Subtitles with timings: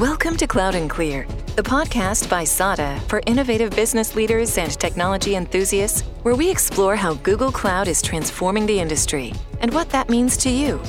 [0.00, 5.34] Welcome to Cloud and Clear, the podcast by SADA for innovative business leaders and technology
[5.34, 10.38] enthusiasts, where we explore how Google Cloud is transforming the industry and what that means
[10.38, 10.80] to you.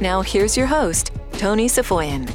[0.00, 2.30] Now, here's your host, Tony Safoian.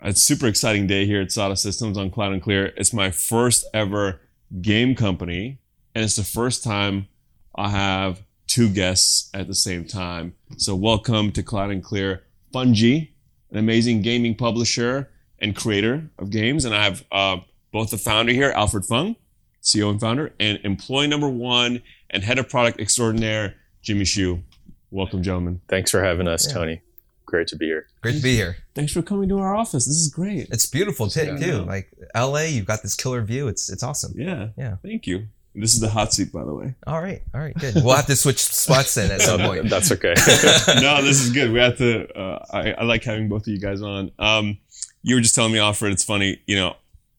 [0.00, 2.72] It's super exciting day here at SADA Systems on Cloud and Clear.
[2.78, 4.22] It's my first ever
[4.62, 5.58] game company,
[5.94, 7.06] and it's the first time
[7.54, 10.34] I have two guests at the same time.
[10.56, 13.06] So, welcome to Cloud and Clear Fungi,
[13.50, 16.64] an amazing gaming publisher and creator of games.
[16.64, 17.38] And I have uh,
[17.72, 19.16] both the founder here, Alfred Fung,
[19.62, 24.42] CEO and founder, and employee number one and head of product extraordinaire, Jimmy Xu.
[24.90, 25.60] Welcome, gentlemen.
[25.68, 26.80] Thanks for having us, Tony.
[27.26, 27.86] Great to be here.
[28.02, 28.58] Great to be here.
[28.74, 29.86] Thanks for coming to our office.
[29.86, 30.48] This is great.
[30.50, 31.24] It's beautiful too.
[31.24, 31.36] Yeah.
[31.36, 31.58] too.
[31.62, 33.48] Like LA, you've got this killer view.
[33.48, 34.12] It's it's awesome.
[34.14, 34.48] Yeah.
[34.56, 34.76] Yeah.
[34.84, 35.26] Thank you.
[35.54, 36.74] This is the hot seat, by the way.
[36.86, 37.76] All right, all right, good.
[37.76, 39.68] We'll have to switch spots then at some point.
[39.70, 40.14] That's okay.
[40.80, 41.52] no, this is good.
[41.52, 42.12] We have to.
[42.18, 44.10] Uh, I, I like having both of you guys on.
[44.18, 44.58] Um,
[45.02, 45.92] you were just telling me, Alfred.
[45.92, 46.40] It's funny.
[46.46, 46.76] You know,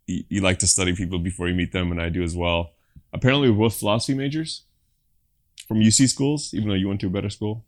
[0.07, 2.71] you, you like to study people before you meet them, and I do as well.
[3.13, 4.63] Apparently, we're both philosophy majors
[5.67, 7.63] from UC schools, even though you went to a better school.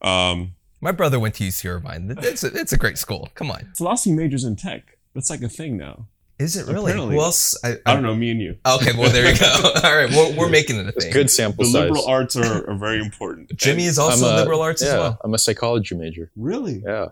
[0.00, 2.16] Um, My brother went to UC Irvine.
[2.22, 3.28] It's a, it's a great school.
[3.34, 3.70] Come on.
[3.76, 4.96] philosophy majors in tech.
[5.14, 6.06] That's like a thing now.
[6.40, 6.92] Is it really?
[6.92, 7.16] Apparently.
[7.16, 7.56] Who else?
[7.62, 8.14] I, I don't know.
[8.14, 8.56] Me and you.
[8.66, 9.46] Okay, well there you go.
[9.84, 11.12] All right, we're, we're making it a thing.
[11.12, 11.82] Good sample The size.
[11.90, 13.52] liberal arts are, are very important.
[13.56, 15.20] Jimmy is also a- liberal arts yeah, as well.
[15.22, 16.30] I'm a psychology major.
[16.36, 17.08] really Yeah,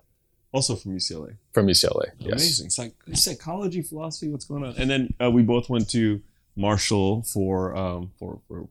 [0.53, 1.37] also from UCLA.
[1.53, 2.07] from UCLA.
[2.19, 2.33] Yes.
[2.33, 2.67] Amazing.
[2.67, 4.29] It's like psychology, philosophy.
[4.31, 4.75] What's going on?
[4.79, 6.23] And then uh, we both went to
[6.57, 8.67] Marshall for um, for for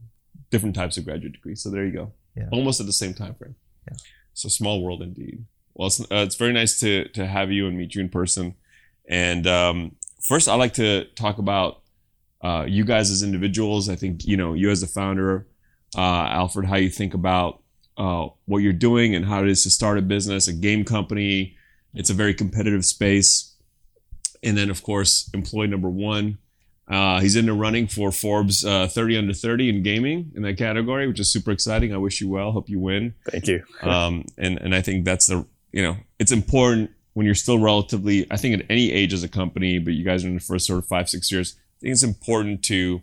[0.50, 1.62] different types of graduate degrees.
[1.62, 2.12] So there you go.
[2.36, 2.50] Yeah.
[2.52, 3.56] Almost at the same time frame.
[3.90, 3.98] Yeah.
[4.34, 5.46] So small world indeed.
[5.76, 8.56] Well, it's, uh, it's very nice to to have you and meet you in person.
[9.10, 9.96] And um,
[10.28, 11.82] first, I'd like to talk about
[12.42, 13.90] uh, you guys as individuals.
[13.90, 15.48] I think you know you as the founder,
[15.98, 17.62] uh, Alfred, how you think about
[17.98, 21.56] uh, what you're doing and how it is to start a business, a game company.
[21.94, 23.56] It's a very competitive space.
[24.44, 26.38] And then, of course, employee number one.
[26.88, 30.58] Uh, he's in the running for Forbes uh, 30 under 30 in gaming in that
[30.58, 31.94] category, which is super exciting.
[31.94, 32.52] I wish you well.
[32.52, 33.16] Hope you win.
[33.30, 33.64] Thank you.
[33.82, 38.28] Um, and and I think that's the you know it's important when you're still relatively.
[38.30, 40.68] I think at any age as a company, but you guys are in the first
[40.68, 41.56] sort of five six years.
[41.58, 43.02] I think it's important to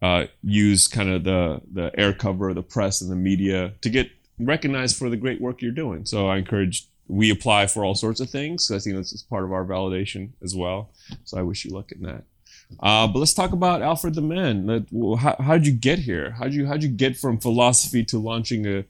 [0.00, 4.10] uh, use kind of the the air cover, the press, and the media to get
[4.38, 6.06] recognized for the great work you're doing.
[6.06, 8.66] So I encourage we apply for all sorts of things.
[8.66, 10.92] So I think that's part of our validation as well.
[11.24, 12.24] So I wish you luck in that.
[12.80, 14.86] Uh, but let's talk about Alfred the Man.
[15.18, 16.30] How, how'd you get here?
[16.30, 18.84] How did you how'd you get from philosophy to launching a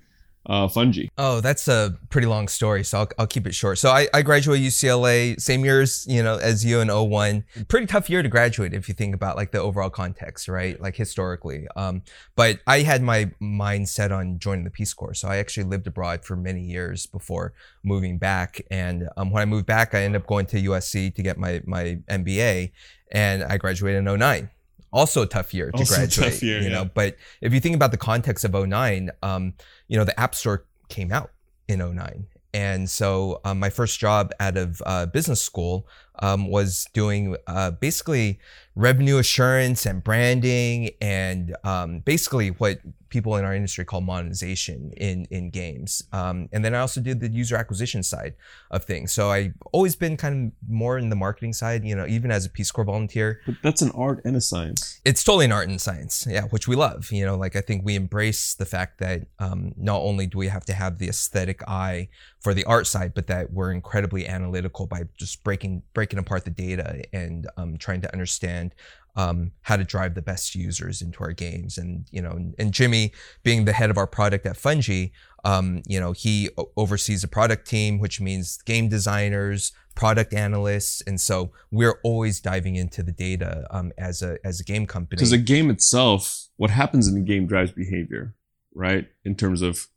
[0.46, 1.06] uh, fungi?
[1.16, 3.78] Oh, that's a pretty long story, so I'll, I'll keep it short.
[3.78, 7.44] So I, I graduated UCLA, same years, you know, as you in 01.
[7.68, 10.80] Pretty tough year to graduate if you think about like the overall context, right?
[10.80, 11.66] Like historically.
[11.76, 12.02] Um,
[12.36, 15.14] but I had my mind set on joining the Peace Corps.
[15.14, 18.60] So I actually lived abroad for many years before moving back.
[18.70, 21.62] And um, when I moved back, I ended up going to USC to get my,
[21.64, 22.72] my MBA
[23.10, 24.50] and I graduated in 09.
[24.94, 26.72] Also a tough year to Also graduate, year, you yeah.
[26.72, 29.54] know, but if you think about the context of 09, um,
[29.88, 31.32] you know, the App Store came out
[31.68, 32.26] in 09.
[32.54, 35.88] And so um, my first job out of uh, business school
[36.20, 38.38] um, was doing uh, basically
[38.76, 45.24] revenue assurance and branding and um, basically what people in our industry call monetization in,
[45.30, 46.02] in games.
[46.12, 48.34] Um, and then I also did the user acquisition side
[48.72, 49.12] of things.
[49.12, 52.44] So I've always been kind of more in the marketing side, you know, even as
[52.46, 55.00] a Peace Corps volunteer But that's an art and a science.
[55.04, 57.84] it's totally an art and science yeah which we love you know like i think
[57.84, 61.62] we embrace the fact that um, not only do we have to have the aesthetic
[61.68, 62.08] eye
[62.40, 66.50] for the art side but that we're incredibly analytical by just breaking breaking apart the
[66.50, 68.74] data and um, trying to understand
[69.16, 71.78] um, how to drive the best users into our games.
[71.78, 75.06] And you know and, and jimmy being the head of our product at fungi
[75.44, 81.00] um, you know he oversees the product team which means game designers product analysts.
[81.02, 85.16] And so we're always diving into the data um, as a as a game company.
[85.16, 88.34] Because a game itself, what happens in the game drives behavior,
[88.74, 89.08] right?
[89.24, 89.88] In terms of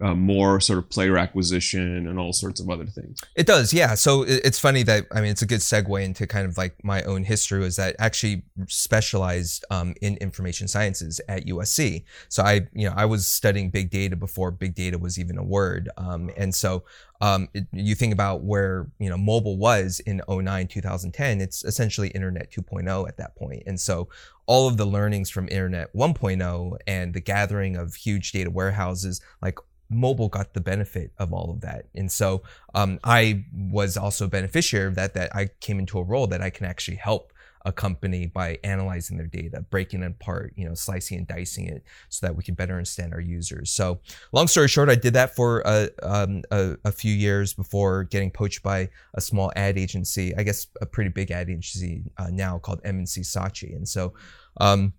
[0.00, 3.18] uh, more sort of player acquisition and all sorts of other things.
[3.34, 3.94] It does, yeah.
[3.94, 7.02] So it's funny that I mean it's a good segue into kind of like my
[7.04, 12.04] own history was that actually specialized um, in information sciences at USC.
[12.28, 15.44] So I, you know, I was studying big data before big data was even a
[15.44, 16.84] word, um, and so
[17.20, 22.08] um, it, you think about where you know mobile was in 09 2010 it's essentially
[22.08, 23.50] internet 2.0 at that point.
[23.50, 24.08] point and so
[24.46, 29.58] all of the learnings from internet 1.0 and the gathering of huge data warehouses like
[29.88, 32.42] mobile got the benefit of all of that and so
[32.74, 36.40] um, i was also a beneficiary of that that i came into a role that
[36.40, 37.32] i can actually help
[37.66, 41.82] a company by analyzing their data, breaking it apart, you know, slicing and dicing it
[42.08, 43.70] so that we can better understand our users.
[43.70, 43.98] So,
[44.30, 48.30] long story short, I did that for a, um, a, a, few years before getting
[48.30, 52.58] poached by a small ad agency, I guess a pretty big ad agency uh, now
[52.58, 53.74] called M&C Saatchi.
[53.74, 54.14] And so,
[54.60, 54.92] um,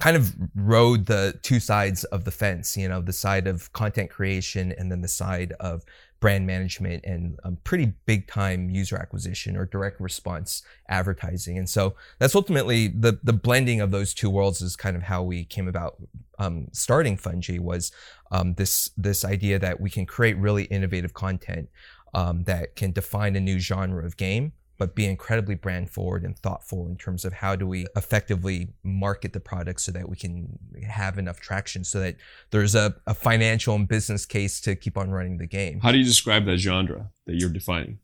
[0.00, 4.10] kind of rode the two sides of the fence, you know, the side of content
[4.10, 5.84] creation and then the side of
[6.22, 11.58] brand management and um, pretty big time user acquisition or direct response advertising.
[11.58, 15.22] And so that's ultimately the the blending of those two worlds is kind of how
[15.22, 15.96] we came about
[16.38, 17.90] um, starting Fungi was
[18.30, 21.68] um, this this idea that we can create really innovative content
[22.14, 24.52] um, that can define a new genre of game
[24.82, 29.32] but be incredibly brand forward and thoughtful in terms of how do we effectively market
[29.32, 32.16] the product so that we can have enough traction so that
[32.50, 35.78] there's a, a financial and business case to keep on running the game.
[35.78, 38.00] How do you describe that genre that you're defining?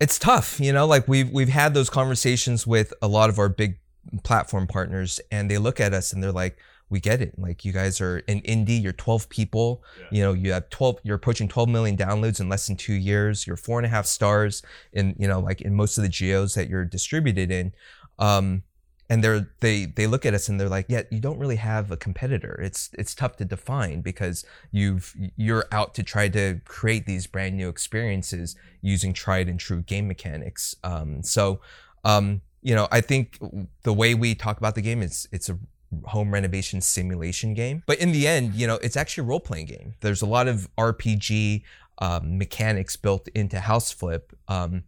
[0.00, 3.48] It's tough, you know, like we've we've had those conversations with a lot of our
[3.48, 3.78] big
[4.24, 6.58] platform partners and they look at us and they're like,
[6.90, 7.38] we get it.
[7.38, 10.06] Like you guys are in indie, you're 12 people, yeah.
[10.10, 13.46] you know, you have 12, you're approaching 12 million downloads in less than two years.
[13.46, 14.62] You're four and a half stars
[14.92, 17.72] in, you know, like in most of the geos that you're distributed in.
[18.18, 18.62] Um,
[19.10, 21.90] and they're they they look at us and they're like, yeah, you don't really have
[21.90, 22.60] a competitor.
[22.62, 27.56] It's it's tough to define because you've you're out to try to create these brand
[27.56, 30.74] new experiences using tried and true game mechanics.
[30.84, 31.60] Um, so,
[32.04, 33.38] um, you know, I think
[33.82, 35.58] the way we talk about the game is it's a
[36.04, 37.82] home renovation simulation game.
[37.86, 39.94] But in the end, you know, it's actually a role playing game.
[40.00, 41.62] There's a lot of RPG
[41.98, 44.84] um, mechanics built into House Flip, um,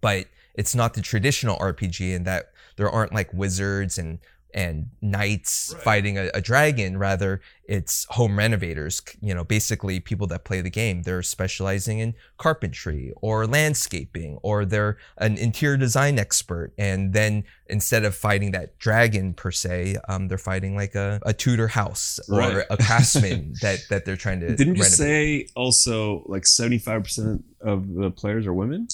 [0.00, 4.18] but it's not the traditional RPG in that there aren't like wizards and
[4.52, 5.82] and knights right.
[5.82, 6.98] fighting a, a, dragon.
[6.98, 9.00] Rather, it's home renovators.
[9.20, 11.02] You know, basically people that play the game.
[11.02, 16.72] They're specializing in carpentry or landscaping, or they're an interior design expert.
[16.78, 21.32] And then instead of fighting that dragon per se, um, they're fighting like a, a
[21.32, 22.54] Tudor house right.
[22.54, 24.48] or a craftsman that that they're trying to.
[24.48, 24.78] Didn't renovate.
[24.78, 28.88] you say also like seventy five percent of the players are women?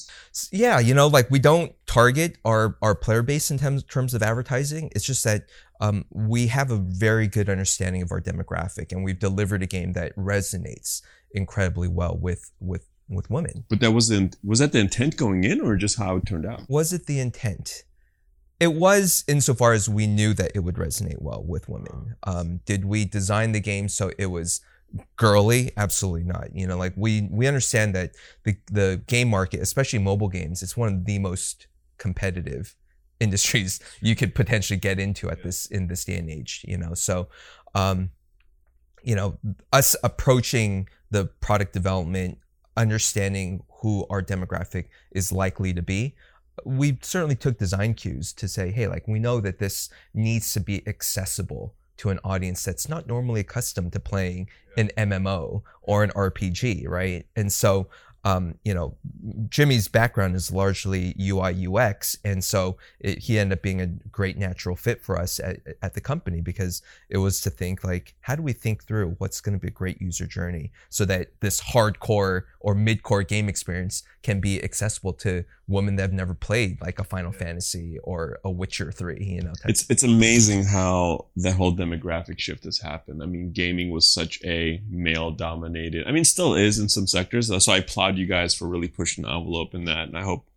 [0.51, 4.23] Yeah, you know, like we don't target our our player base in terms terms of
[4.23, 4.91] advertising.
[4.95, 5.45] It's just that
[5.81, 9.93] um, we have a very good understanding of our demographic, and we've delivered a game
[9.93, 11.03] that resonates
[11.33, 13.65] incredibly well with with with women.
[13.69, 16.47] But that was the was that the intent going in, or just how it turned
[16.47, 16.69] out?
[16.69, 17.85] Was it the intent?
[18.59, 22.17] It was insofar as we knew that it would resonate well with women.
[22.23, 24.63] Um, did we design the game so it was
[25.17, 25.73] girly?
[25.77, 26.55] Absolutely not.
[26.55, 28.13] You know, like we we understand that
[28.45, 31.67] the the game market, especially mobile games, it's one of the most
[31.99, 32.75] competitive
[33.21, 36.65] industries you could potentially get into at this in this day and age.
[36.67, 37.29] You know, so
[37.75, 38.11] um,
[39.03, 39.39] you know,
[39.73, 42.39] us approaching the product development,
[42.77, 46.17] understanding who our demographic is likely to be,
[46.65, 50.61] we certainly took design cues to say, hey, like we know that this needs to
[50.61, 56.11] be accessible to an audience that's not normally accustomed to playing an MMO or an
[56.11, 57.27] RPG, right?
[57.35, 57.89] And so
[58.27, 58.97] um, you know,
[59.49, 64.37] Jimmy's background is largely UI UX, and so it, he ended up being a great
[64.37, 68.35] natural fit for us at, at the company because it was to think like, how
[68.35, 71.61] do we think through what's going to be a great user journey so that this
[71.61, 76.99] hardcore or mid-core game experience can be accessible to women that have never played like
[76.99, 79.25] a Final Fantasy or a Witcher Three.
[79.25, 83.23] You know, it's it's amazing how that whole demographic shift has happened.
[83.23, 86.09] I mean, gaming was such a male-dominated.
[86.09, 87.47] I mean, still is in some sectors.
[87.65, 90.09] So I applaud you guys for really pushing the envelope in that.
[90.09, 90.49] And I hope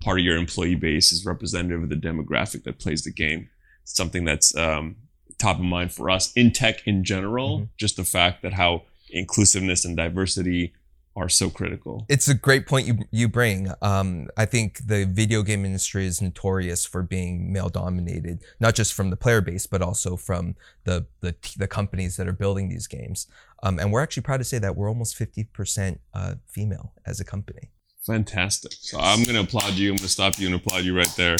[0.00, 3.48] part of your employee base is representative of the demographic that plays the game.
[3.82, 4.96] It's something that's um,
[5.38, 7.58] top of mind for us in tech in general.
[7.58, 7.64] Mm-hmm.
[7.76, 10.74] Just the fact that how inclusiveness and diversity
[11.16, 12.06] are so critical.
[12.08, 13.70] It's a great point you you bring.
[13.82, 18.94] Um, I think the video game industry is notorious for being male dominated, not just
[18.94, 22.86] from the player base, but also from the the, the companies that are building these
[22.86, 23.26] games.
[23.62, 27.24] Um, and we're actually proud to say that we're almost 50% uh, female as a
[27.24, 27.70] company.
[28.04, 28.72] Fantastic.
[28.74, 29.90] So I'm going to applaud you.
[29.90, 31.36] I'm going to stop you and applaud you right there.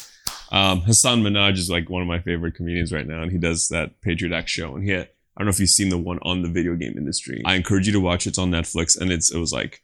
[0.51, 3.69] Um, Hasan Minhaj is like one of my favorite comedians right now, and he does
[3.69, 4.75] that Patriot Act show.
[4.75, 6.95] And he, had, I don't know if you've seen the one on the video game
[6.97, 7.43] industry.
[7.45, 8.27] I encourage you to watch.
[8.27, 9.83] It's on Netflix, and it's it was like,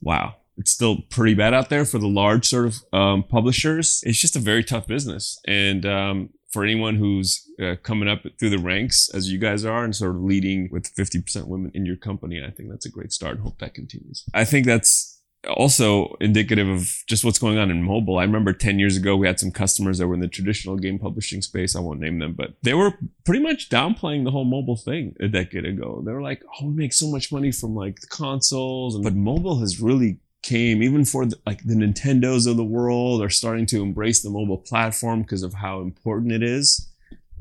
[0.00, 4.00] wow, it's still pretty bad out there for the large sort of um, publishers.
[4.04, 8.50] It's just a very tough business, and um, for anyone who's uh, coming up through
[8.50, 11.96] the ranks as you guys are and sort of leading with 50% women in your
[11.96, 13.40] company, I think that's a great start.
[13.40, 14.24] Hope that continues.
[14.32, 15.03] I think that's
[15.48, 18.18] also indicative of just what's going on in mobile.
[18.18, 20.98] I remember 10 years ago, we had some customers that were in the traditional game
[20.98, 21.76] publishing space.
[21.76, 22.92] I won't name them, but they were
[23.24, 26.02] pretty much downplaying the whole mobile thing a decade ago.
[26.04, 28.98] They were like, oh, we make so much money from like the consoles.
[28.98, 33.30] But mobile has really came, even for the, like the Nintendos of the world, are
[33.30, 36.88] starting to embrace the mobile platform because of how important it is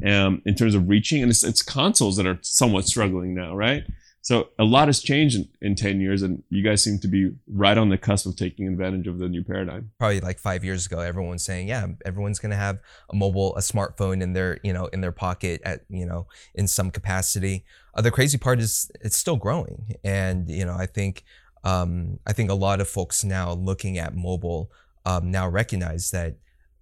[0.06, 1.22] um, in terms of reaching.
[1.22, 3.84] And it's, it's consoles that are somewhat struggling now, right?
[4.24, 7.32] So a lot has changed in, in 10 years, and you guys seem to be
[7.46, 9.92] right on the cusp of taking advantage of the new paradigm.
[10.00, 13.60] Probably like five years ago, everyone was saying, yeah, everyone's gonna have a mobile, a
[13.60, 17.66] smartphone in their, you know, in their pocket at, you know, in some capacity.
[17.94, 21.26] Uh, the crazy part is it's still growing, and you know, I think,
[21.66, 24.72] um, I think a lot of folks now looking at mobile
[25.06, 26.38] um, now recognize that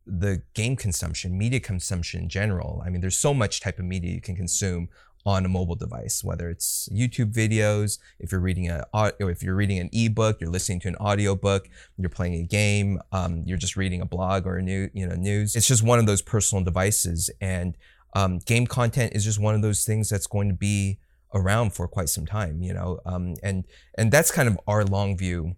[0.06, 2.82] the game consumption, media consumption in general.
[2.86, 4.90] I mean, there's so much type of media you can consume
[5.26, 8.86] on a mobile device, whether it's YouTube videos, if you're reading a,
[9.20, 13.44] if you're reading an ebook, you're listening to an audiobook, you're playing a game, um,
[13.46, 15.56] you're just reading a blog or a new, you know, news.
[15.56, 17.78] It's just one of those personal devices, and
[18.14, 21.00] um, game content is just one of those things that's going to be
[21.34, 23.66] around for quite some time, you know, um, and
[23.98, 25.56] and that's kind of our long view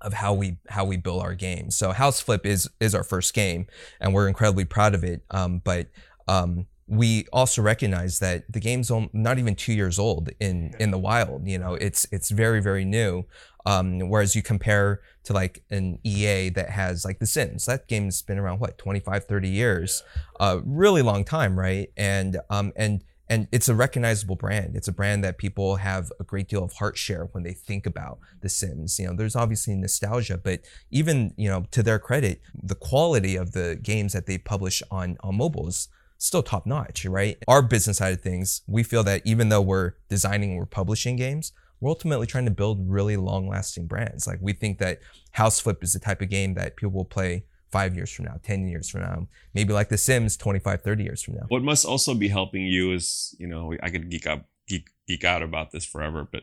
[0.00, 1.76] of how we how we build our games.
[1.76, 3.66] So House Flip is is our first game,
[4.00, 5.22] and we're incredibly proud of it.
[5.30, 5.88] Um, but
[6.28, 10.98] um, we also recognize that the game's not even two years old in in the
[10.98, 11.46] wild.
[11.46, 13.24] You know, it's it's very very new.
[13.64, 18.22] Um, whereas you compare to like an EA that has like The Sims, that game's
[18.22, 20.02] been around what 25, 30 years,
[20.40, 21.92] a uh, really long time, right?
[21.96, 24.74] And um and and it's a recognizable brand.
[24.74, 27.86] It's a brand that people have a great deal of heart share when they think
[27.86, 28.98] about The Sims.
[28.98, 33.52] You know, there's obviously nostalgia, but even you know, to their credit, the quality of
[33.52, 35.88] the games that they publish on on mobiles
[36.20, 37.38] still top notch, right?
[37.48, 41.52] Our business side of things, we feel that even though we're designing, we're publishing games,
[41.80, 44.26] we're ultimately trying to build really long lasting brands.
[44.26, 45.00] Like we think that
[45.32, 48.34] House Flip is the type of game that people will play five years from now,
[48.42, 51.46] 10 years from now, maybe like The Sims 25, 30 years from now.
[51.48, 55.24] What must also be helping you is, you know, I could geek out, geek, geek
[55.24, 56.42] out about this forever, but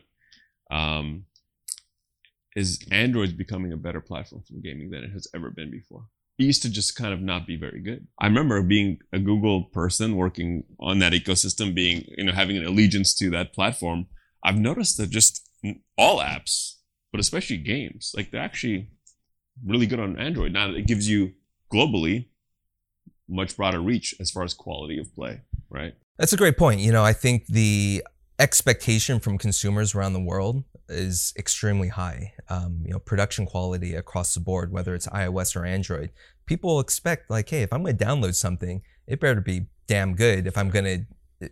[0.74, 1.26] um,
[2.56, 6.06] is Android becoming a better platform for gaming than it has ever been before?
[6.44, 8.06] Used to just kind of not be very good.
[8.20, 12.64] I remember being a Google person working on that ecosystem, being, you know, having an
[12.64, 14.06] allegiance to that platform.
[14.44, 15.48] I've noticed that just
[15.96, 16.74] all apps,
[17.10, 18.90] but especially games, like they're actually
[19.64, 20.52] really good on Android.
[20.52, 21.32] Now it gives you
[21.72, 22.28] globally
[23.28, 25.94] much broader reach as far as quality of play, right?
[26.18, 26.80] That's a great point.
[26.80, 28.04] You know, I think the
[28.38, 32.34] expectation from consumers around the world is extremely high.
[32.48, 36.10] Um, you know, production quality across the board, whether it's iOS or Android,
[36.46, 40.46] people expect like, hey, if I'm going to download something, it better be damn good.
[40.46, 41.04] If I'm going to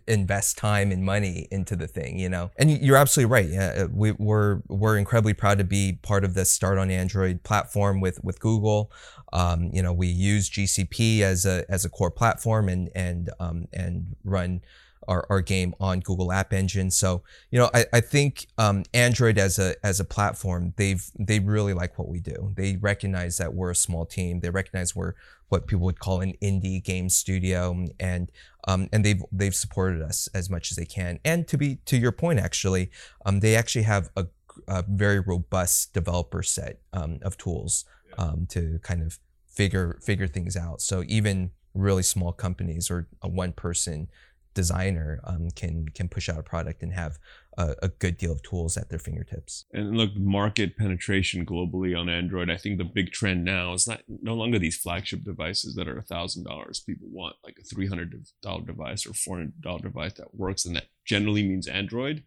[0.07, 2.51] invest time and money into the thing, you know.
[2.57, 3.49] And you're absolutely right.
[3.49, 7.43] Yeah, uh, we, we're we're incredibly proud to be part of the Start on Android
[7.43, 8.91] platform with with Google.
[9.33, 13.67] Um, you know, we use GCP as a as a core platform and and um,
[13.73, 14.61] and run
[15.07, 16.91] our, our game on Google App Engine.
[16.91, 21.39] So you know, I, I think um, Android as a as a platform, they've they
[21.39, 22.53] really like what we do.
[22.55, 24.39] They recognize that we're a small team.
[24.39, 25.13] They recognize we're
[25.49, 28.31] what people would call an indie game studio, and
[28.67, 31.19] um, and they've they've supported us as much as they can.
[31.23, 32.91] And to be to your point, actually,
[33.25, 34.27] um, they actually have a,
[34.67, 37.85] a very robust developer set um, of tools
[38.17, 40.81] um, to kind of figure figure things out.
[40.81, 44.07] So even really small companies or a one person
[44.57, 47.19] designer um, can can push out a product and have
[47.59, 49.65] a, a, good deal of tools at their fingertips.
[49.71, 52.49] And look, market penetration globally on Android.
[52.49, 56.01] I think the big trend now is not no longer these flagship devices that are
[56.01, 56.79] thousand dollars.
[56.79, 60.65] People want like a three hundred dollar device or four hundred dollar device that works,
[60.65, 62.23] and that generally means Android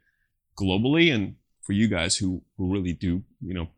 [0.56, 1.12] globally.
[1.12, 3.70] And for you guys who who really do you know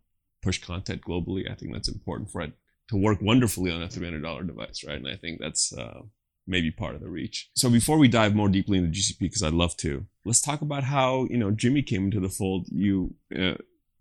[0.42, 2.52] push content globally, I think that's important for it
[2.90, 4.99] to work wonderfully on a three hundred dollar device, right?
[4.99, 6.02] And I think that's uh,
[6.47, 7.51] maybe part of the reach.
[7.55, 10.85] So before we dive more deeply into GCP, because I'd love to, let's talk about
[10.85, 12.67] how you know Jimmy came into the fold.
[12.71, 13.55] You, uh,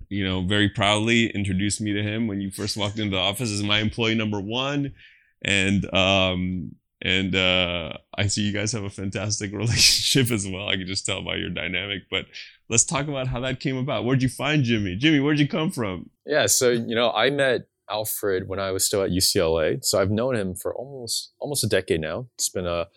[0.09, 3.51] you know, very proudly introduced me to him when you first walked into the office
[3.51, 4.93] as my employee number one,
[5.41, 10.67] and um, and uh, I see you guys have a fantastic relationship as well.
[10.67, 12.03] I can just tell by your dynamic.
[12.09, 12.25] But
[12.69, 14.05] let's talk about how that came about.
[14.05, 14.95] Where'd you find Jimmy?
[14.95, 16.09] Jimmy, where'd you come from?
[16.25, 19.83] Yeah, so you know, I met Alfred when I was still at UCLA.
[19.83, 22.27] So I've known him for almost almost a decade now.
[22.35, 22.87] It's been a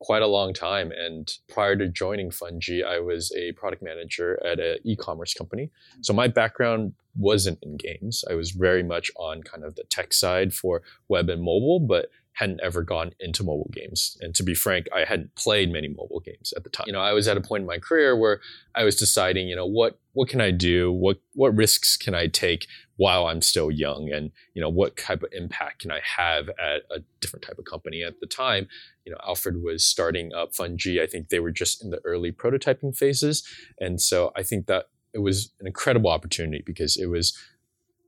[0.00, 0.92] quite a long time.
[0.96, 5.70] And prior to joining Fungi, I was a product manager at an e-commerce company.
[6.02, 8.24] So my background wasn't in games.
[8.30, 12.10] I was very much on kind of the tech side for web and mobile, but
[12.34, 14.16] hadn't ever gone into mobile games.
[14.20, 16.84] And to be frank, I hadn't played many mobile games at the time.
[16.86, 18.40] You know, I was at a point in my career where
[18.76, 20.92] I was deciding, you know, what what can I do?
[20.92, 24.10] What what risks can I take while I'm still young?
[24.12, 27.64] And, you know, what type of impact can I have at a different type of
[27.64, 28.02] company?
[28.02, 28.68] At the time,
[29.06, 31.02] you know, Alfred was starting up Fungi.
[31.02, 33.42] I think they were just in the early prototyping phases.
[33.80, 37.36] And so I think that it was an incredible opportunity because it was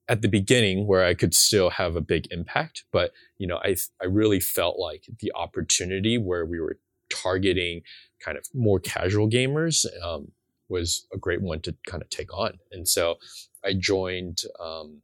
[0.08, 3.76] at the beginning where I could still have a big impact, but you know, I
[4.02, 6.78] I really felt like the opportunity where we were
[7.10, 7.82] targeting
[8.20, 10.32] kind of more casual gamers um,
[10.68, 12.58] was a great one to kind of take on.
[12.72, 13.16] And so
[13.64, 15.02] I joined um,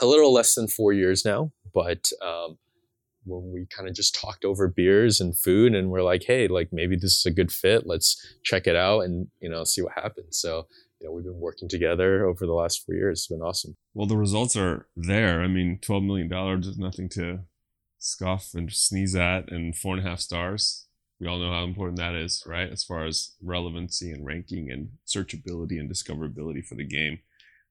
[0.00, 2.58] a little less than four years now, but um,
[3.24, 6.68] when we kind of just talked over beers and food and we're like, hey, like
[6.72, 7.86] maybe this is a good fit.
[7.86, 10.38] Let's check it out and, you know, see what happens.
[10.38, 10.66] So,
[11.00, 13.20] you know, we've been working together over the last four years.
[13.20, 13.76] It's been awesome.
[13.94, 15.42] Well, the results are there.
[15.42, 17.40] I mean, $12 million is nothing to
[17.98, 20.86] scoff and sneeze at and four and a half stars.
[21.20, 22.70] We all know how important that is, right?
[22.70, 27.18] As far as relevancy and ranking and searchability and discoverability for the game.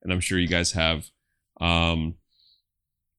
[0.04, 1.06] And I'm sure you guys have
[1.60, 2.16] um,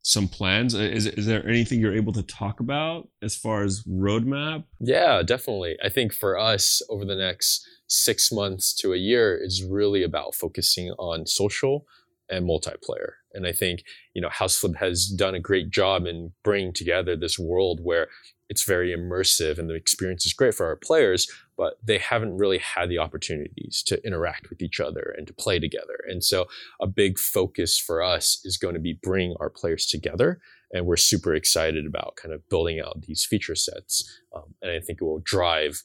[0.02, 0.74] some plans.
[0.74, 4.64] Is, is there anything you're able to talk about as far as roadmap?
[4.80, 5.76] Yeah, definitely.
[5.84, 10.34] I think for us over the next six months to a year is really about
[10.34, 11.86] focusing on social
[12.30, 13.12] and multiplayer.
[13.34, 13.82] And I think,
[14.14, 18.08] you know, Houseflip has done a great job in bringing together this world where
[18.48, 22.58] it's very immersive and the experience is great for our players, but they haven't really
[22.58, 26.04] had the opportunities to interact with each other and to play together.
[26.08, 26.46] And so
[26.80, 30.40] a big focus for us is going to be bringing our players together.
[30.72, 34.20] And we're super excited about kind of building out these feature sets.
[34.34, 35.82] Um, and I think it will drive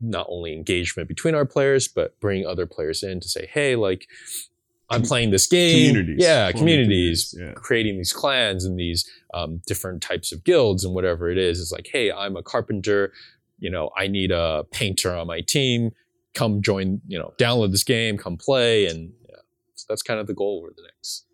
[0.00, 4.06] not only engagement between our players, but bring other players in to say, hey, like,
[4.88, 5.88] I'm playing this game.
[5.88, 6.16] Communities.
[6.20, 7.60] Yeah, communities, communities, yeah.
[7.60, 11.60] creating these clans and these um, different types of guilds and whatever it is.
[11.60, 13.12] It's like, hey, I'm a carpenter.
[13.58, 15.90] You know, I need a painter on my team.
[16.34, 18.86] Come join, you know, download this game, come play.
[18.86, 19.36] And yeah,
[19.74, 21.24] so that's kind of the goal over the next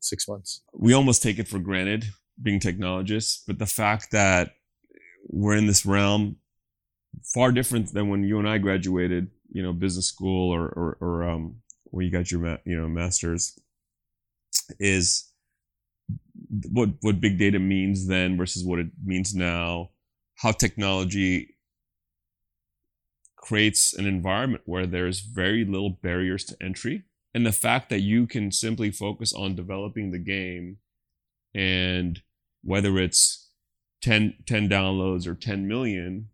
[0.00, 0.62] six months.
[0.74, 2.06] We almost take it for granted
[2.42, 4.54] being technologists, but the fact that
[5.28, 6.36] we're in this realm
[7.34, 11.30] far different than when you and I graduated, you know, business school or, or, or
[11.30, 11.56] um,
[11.90, 13.58] when you got your ma- you know masters
[14.78, 15.30] is
[16.72, 19.90] what what big data means then versus what it means now
[20.36, 21.54] how technology
[23.40, 27.04] creates an environment where there's very little barriers to entry.
[27.34, 30.78] And the fact that you can simply focus on developing the game
[31.54, 32.20] and
[32.62, 33.48] whether it's
[34.02, 36.28] 10, 10 downloads or 10 million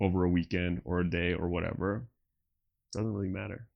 [0.00, 2.06] over a weekend or a day or whatever
[2.92, 3.68] doesn't really matter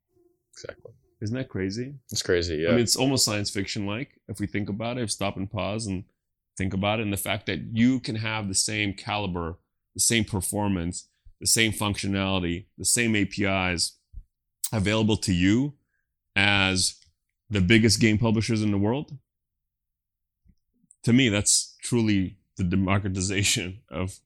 [0.57, 0.93] Exactly.
[1.21, 2.57] isn't that crazy It's crazy.
[2.57, 2.69] Yeah.
[2.69, 5.51] I mean, it's almost science fiction like if we think about it, if stop and
[5.51, 6.05] pause and
[6.57, 9.59] think about it, and the fact that you can have the same caliber,
[9.95, 11.09] the same performance,
[11.41, 13.99] the same functionality, the same APIs
[14.73, 15.75] available to you
[16.35, 16.97] as
[17.51, 19.17] the biggest game publishers in the world.
[21.05, 24.19] To me, that's truly the democratization of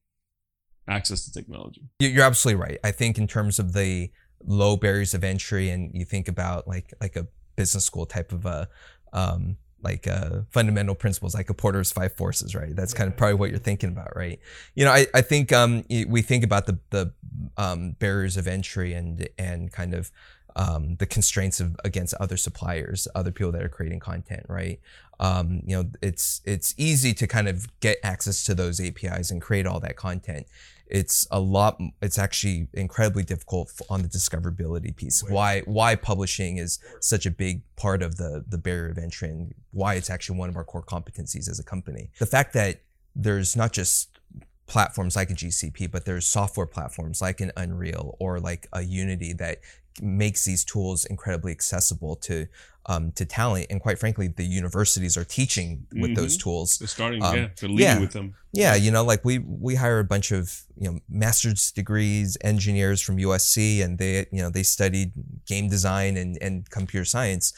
[0.89, 1.83] access to technology.
[1.99, 2.79] You- You're absolutely right.
[2.83, 4.11] I think in terms of the
[4.45, 7.27] low barriers of entry, and you think about like like a
[7.57, 8.69] business school type of a
[9.13, 12.75] um, like uh, fundamental principles, like a Porter's five forces, right?
[12.75, 14.39] That's kind of probably what you're thinking about, right?
[14.75, 17.13] You know, I, I think um, we think about the the
[17.57, 20.11] um, barriers of entry and and kind of
[20.57, 24.81] um, the constraints of against other suppliers, other people that are creating content, right?
[25.19, 29.41] Um, you know, it's it's easy to kind of get access to those APIs and
[29.41, 30.47] create all that content.
[30.91, 31.81] It's a lot.
[32.03, 35.23] It's actually incredibly difficult on the discoverability piece.
[35.23, 39.55] Why why publishing is such a big part of the the barrier of entry and
[39.71, 42.11] why it's actually one of our core competencies as a company.
[42.19, 42.83] The fact that
[43.15, 44.19] there's not just
[44.67, 49.33] platforms like a GCP, but there's software platforms like an Unreal or like a Unity
[49.35, 49.59] that
[50.01, 52.47] makes these tools incredibly accessible to
[52.87, 53.67] um, to talent.
[53.71, 56.79] And quite frankly, the universities are teaching with those tools.
[56.79, 58.01] They're starting, Um, yeah, they're leading yeah.
[58.01, 58.35] with them.
[58.53, 63.01] Yeah, you know, like we we hire a bunch of you know master's degrees engineers
[63.01, 65.13] from USC, and they you know they studied
[65.47, 67.53] game design and and computer science.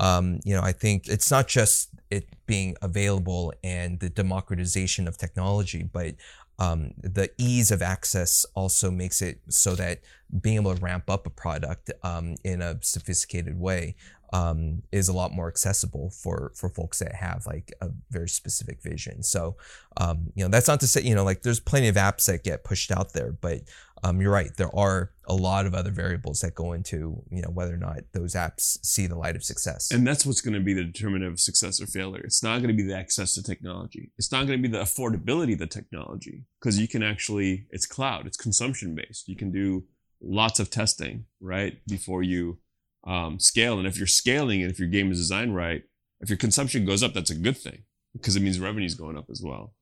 [0.00, 5.18] Um, you know, I think it's not just it being available and the democratization of
[5.18, 6.14] technology, but
[6.58, 10.00] um, the ease of access also makes it so that
[10.40, 13.94] being able to ramp up a product um, in a sophisticated way
[14.32, 18.82] um, is a lot more accessible for for folks that have like a very specific
[18.82, 19.22] vision.
[19.22, 19.56] So,
[19.96, 22.44] um, you know, that's not to say you know like there's plenty of apps that
[22.44, 23.62] get pushed out there, but
[24.04, 24.54] um, you're right.
[24.56, 28.00] There are a lot of other variables that go into you know whether or not
[28.12, 29.90] those apps see the light of success.
[29.90, 32.22] And that's what's going to be the determinant of success or failure.
[32.22, 34.12] It's not going to be the access to technology.
[34.18, 37.86] It's not going to be the affordability of the technology because you can actually, it's
[37.86, 39.28] cloud, it's consumption based.
[39.28, 39.84] You can do
[40.20, 41.78] lots of testing, right?
[41.86, 42.58] Before you
[43.08, 43.78] um, scale.
[43.78, 45.82] And if you're scaling and if your game is designed right,
[46.20, 49.16] if your consumption goes up, that's a good thing because it means revenue is going
[49.16, 49.74] up as well.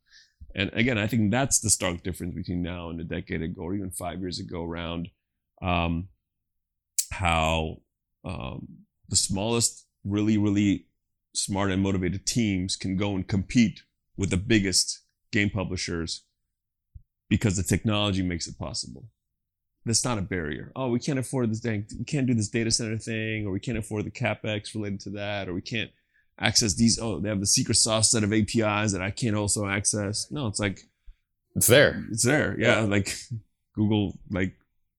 [0.55, 3.75] And again, I think that's the stark difference between now and a decade ago or
[3.75, 5.09] even five years ago around
[5.61, 6.09] um,
[7.11, 7.79] how
[8.25, 8.67] um,
[9.09, 10.87] the smallest, really, really
[11.35, 13.83] smart and motivated teams can go and compete
[14.17, 16.23] with the biggest game publishers
[17.29, 19.09] because the technology makes it possible.
[19.87, 20.73] That's not a barrier.
[20.77, 21.87] Oh, we can't afford this thing.
[21.97, 25.11] We can't do this data center thing, or we can't afford the capex related to
[25.11, 25.91] that, or we can't
[26.39, 26.99] access these.
[27.01, 30.27] Oh, they have the secret sauce set of APIs that I can't also access.
[30.31, 30.81] No, it's like
[31.55, 32.05] It's there.
[32.11, 32.57] it's there.
[32.59, 33.17] Yeah, like
[33.75, 34.55] Google, like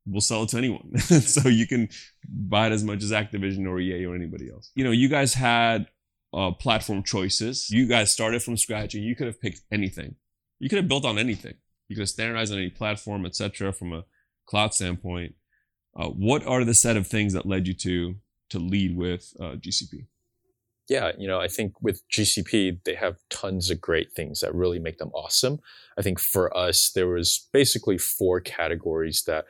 [0.10, 1.89] will sell it to anyone, so you can
[2.28, 4.71] buy it as much as Activision or EA or anybody else.
[4.73, 5.88] You know, you guys had
[6.34, 7.69] uh, platform choices.
[7.69, 10.15] You guys started from scratch, and you could have picked anything.
[10.60, 11.56] You could have built on anything.
[11.89, 13.73] You could have standardized on any platform, etc.
[13.73, 14.06] From a
[14.47, 15.36] cloud standpoint,
[15.95, 18.15] uh, what are the set of things that led you to
[18.49, 20.07] to lead with uh, GCP?
[20.88, 24.79] yeah, you know, I think with GCP, they have tons of great things that really
[24.79, 25.60] make them awesome.
[25.97, 29.45] I think for us, there was basically four categories that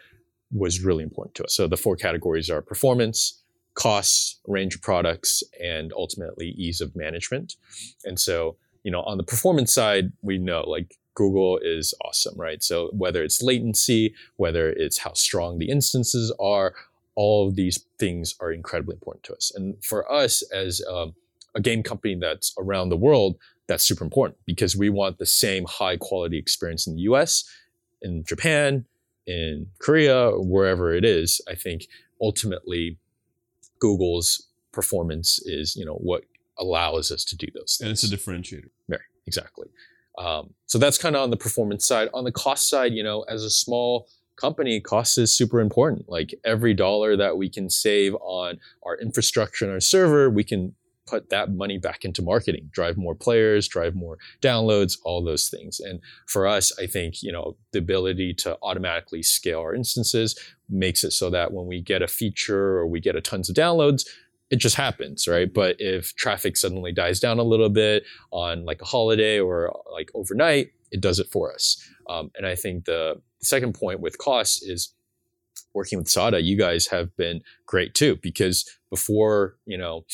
[0.52, 1.54] was really important to us.
[1.54, 3.44] So the four categories are performance,
[3.76, 7.56] costs, range of products, and ultimately ease of management.
[8.04, 12.64] And so, you know, on the performance side, we know like Google is awesome, right?
[12.64, 16.76] So whether it's latency, whether it's how strong the instances are,
[17.16, 19.52] all of these things are incredibly important to us.
[19.56, 21.16] And for us as um,
[21.56, 23.36] a game company that's around the world,
[23.68, 27.44] that's super important because we want the same high quality experience in the US,
[28.04, 28.86] in Japan,
[29.26, 31.42] in Korea, wherever it is.
[31.50, 31.88] I think
[32.22, 33.00] ultimately
[33.80, 36.26] Google's performance is, you know, what
[36.60, 38.70] allows us to do those And it's a differentiator.
[38.88, 39.70] Right, exactly.
[40.18, 42.10] Um, so that's kind of on the performance side.
[42.14, 46.10] On the cost side, you know, as a small company, cost is super important.
[46.10, 50.76] Like every dollar that we can save on our infrastructure and our server, we can
[51.08, 55.80] put that money back into marketing, drive more players, drive more downloads, all those things.
[55.80, 60.38] And for us, I think, you know, the ability to automatically scale our instances
[60.70, 63.56] makes it so that when we get a feature or we get a tons of
[63.56, 64.06] downloads,
[64.50, 65.54] it just happens, right?
[65.54, 70.10] But if traffic suddenly dies down a little bit on like a holiday or like
[70.14, 71.78] overnight, it does it for us.
[72.10, 74.94] Um, and I think the second point with costs is
[75.74, 76.42] working with SADA.
[76.42, 80.06] You guys have been great too, because before, you know,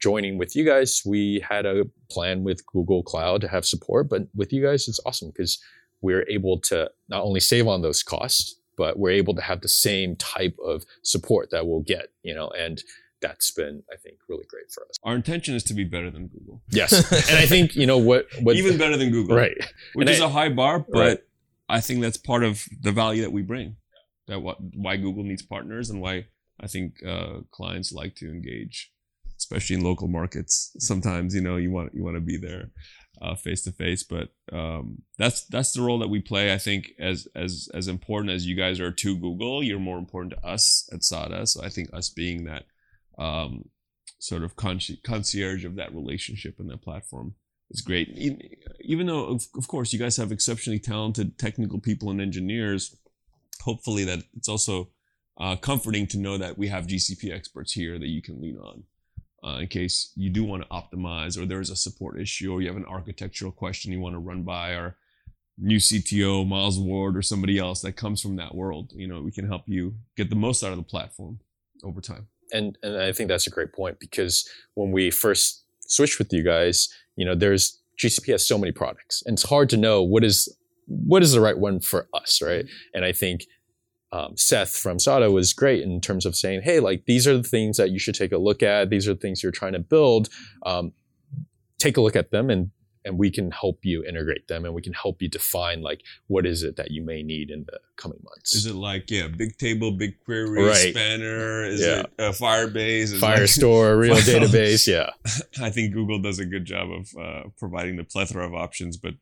[0.00, 4.28] joining with you guys, we had a plan with Google Cloud to have support, but
[4.34, 5.58] with you guys, it's awesome because
[6.00, 9.68] we're able to not only save on those costs, but we're able to have the
[9.68, 12.82] same type of support that we'll get, you know, and
[13.20, 14.96] that's been, I think, really great for us.
[15.02, 16.92] Our intention is to be better than Google, Yes.
[17.30, 19.56] and I think, you know, what, what, even better than Google, right.
[19.94, 21.18] Which And is I- a high bar, but Right.
[21.68, 23.76] I think that's part of the value that we bring.
[24.26, 26.26] That what why Google needs partners and why
[26.60, 28.92] I think uh, clients like to engage,
[29.38, 30.74] especially in local markets.
[30.78, 32.70] Sometimes you know you want you want to be there
[33.42, 36.52] face to face, but um, that's that's the role that we play.
[36.52, 40.32] I think as as as important as you guys are to Google, you're more important
[40.34, 41.46] to us at SADA.
[41.46, 42.64] So I think us being that
[43.20, 43.68] um,
[44.18, 47.34] sort of conci- concierge of that relationship and that platform
[47.70, 48.08] is great.
[48.80, 52.96] Even though, of, of course, you guys have exceptionally talented technical people and engineers,
[53.62, 54.88] hopefully that it's also
[55.38, 58.82] uh, comforting to know that we have GCP experts here that you can lean on.
[59.42, 62.68] Uh, in case you do want to optimize or there's a support issue or you
[62.68, 64.96] have an architectural question you want to run by our
[65.56, 69.32] new CTO, Miles Ward, or somebody else that comes from that world, you know, we
[69.32, 71.40] can help you get the most out of the platform
[71.82, 72.28] over time.
[72.52, 76.44] And and I think that's a great point because when we first switched with you
[76.44, 80.24] guys, you know, there's GCP has so many products, and it's hard to know what
[80.24, 80.54] is
[80.86, 82.64] what is the right one for us, right?
[82.94, 83.44] And I think
[84.12, 87.48] um, Seth from SADA was great in terms of saying, hey, like these are the
[87.48, 88.90] things that you should take a look at.
[88.90, 90.28] These are the things you're trying to build.
[90.66, 90.92] Um,
[91.78, 92.70] take a look at them and
[93.10, 96.46] and we can help you integrate them and we can help you define like what
[96.46, 98.54] is it that you may need in the coming months.
[98.54, 100.90] Is it like yeah, Bigtable, big query, Right.
[100.94, 101.64] spanner?
[101.64, 102.00] Is Yeah.
[102.02, 102.76] it uh, Firebase?
[103.02, 105.10] Is it like- Firestore, real database, yeah.
[105.60, 109.14] I think Google does a good job of uh, providing the plethora of options, but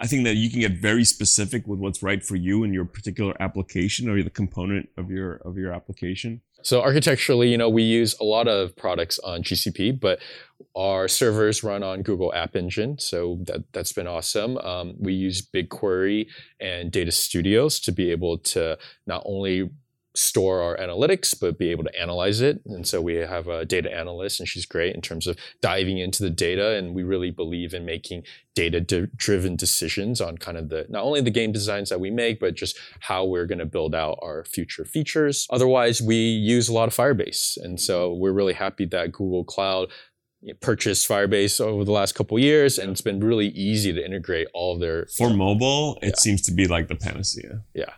[0.00, 2.84] I think that you can get very specific with what's right for you in your
[2.84, 6.40] particular application or the component of your of your application.
[6.62, 10.18] So architecturally, you know, we use a lot of products on GCP, but
[10.74, 14.58] our servers run on Google App Engine, so that that's been awesome.
[14.58, 16.26] Um, we use BigQuery
[16.60, 19.70] and Data Studios to be able to not only
[20.18, 22.60] store our analytics, but be able to analyze it.
[22.66, 26.22] And so we have a data analyst, and she's great in terms of diving into
[26.22, 26.76] the data.
[26.76, 31.30] And we really believe in making data-driven decisions on kind of the not only the
[31.30, 34.84] game designs that we make, but just how we're going to build out our future
[34.84, 35.46] features.
[35.50, 39.90] Otherwise, we use a lot of Firebase, and so we're really happy that Google Cloud
[40.60, 44.74] purchased Firebase over the last couple years, and it's been really easy to integrate all
[44.74, 45.06] of their.
[45.16, 46.14] For mobile, it Yeah.
[46.16, 47.62] seems to be like the panacea.
[47.74, 47.92] Yeah.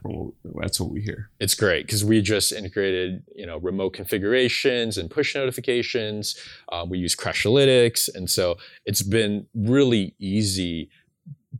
[0.61, 1.31] That's what we hear.
[1.39, 6.35] It's great because we just integrated, you know, remote configurations and push notifications.
[6.73, 10.91] Um, we use Crashlytics, and so it's been really easy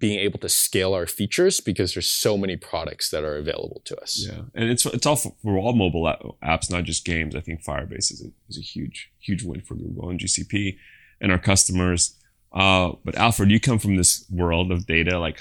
[0.01, 3.97] being able to scale our features because there's so many products that are available to
[4.01, 4.27] us.
[4.27, 7.37] Yeah, and it's it's all for, all mobile apps, not just games.
[7.37, 10.79] I think Firebase is a, is a huge huge win for Google and GCP
[11.21, 12.17] and our customers.
[12.53, 15.19] Uh, but Alfred, you come from this world of data.
[15.21, 15.39] Like,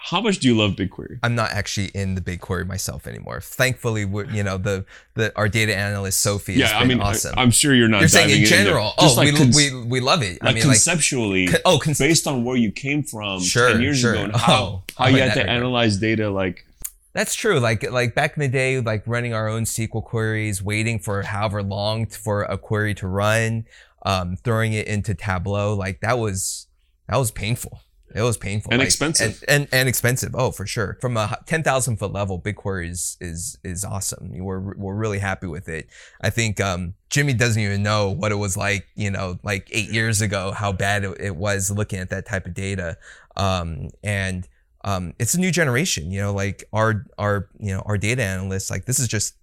[0.00, 1.18] how much do you love BigQuery?
[1.22, 3.40] I'm not actually in the BigQuery myself anymore.
[3.40, 4.84] Thankfully, we're, you know the
[5.14, 7.34] the our data analyst Sophie yeah, I mean, awesome.
[7.36, 8.00] I, am sure you're not.
[8.00, 8.92] You're saying in general.
[9.00, 10.42] just Oh, like we, cons- we we love it.
[10.42, 13.80] like I mean, conceptually, con- oh, cons- based on where you came from Sure, ten
[13.82, 14.14] years sure.
[14.14, 15.48] ago, and how Oh, how you had to regard.
[15.56, 16.30] analyze data.
[16.30, 16.64] Like,
[17.12, 17.58] That's true.
[17.60, 21.62] Like like back in the day, like running our own SQL queries, waiting for however
[21.62, 23.64] long for a query to run,
[24.06, 26.66] um, throwing it into Tableau, like that was
[27.08, 27.80] that was painful.
[28.14, 29.42] It was painful And like, expensive.
[29.48, 30.34] and, and and expensive.
[30.34, 30.96] Oh, for sure.
[31.00, 34.30] From a ten thousand foot level, BigQuery is is is awesome.
[34.38, 35.88] We're we're really happy with it.
[36.20, 38.86] I think um, Jimmy doesn't even know what it was like.
[38.94, 42.46] You know, like eight years ago, how bad it, it was looking at that type
[42.46, 42.96] of data.
[43.36, 44.48] Um, and
[44.84, 46.10] um, it's a new generation.
[46.10, 48.70] You know, like our our you know our data analysts.
[48.70, 49.34] Like this is just